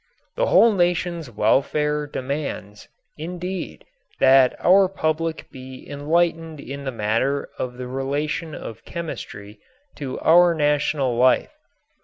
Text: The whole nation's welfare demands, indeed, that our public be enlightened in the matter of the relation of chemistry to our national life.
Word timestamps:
The 0.35 0.47
whole 0.47 0.71
nation's 0.73 1.29
welfare 1.29 2.07
demands, 2.07 2.87
indeed, 3.19 3.85
that 4.19 4.55
our 4.59 4.87
public 4.89 5.47
be 5.51 5.87
enlightened 5.87 6.59
in 6.59 6.85
the 6.85 6.91
matter 6.91 7.51
of 7.59 7.77
the 7.77 7.85
relation 7.85 8.55
of 8.55 8.83
chemistry 8.83 9.59
to 9.97 10.19
our 10.21 10.55
national 10.55 11.15
life. 11.17 11.53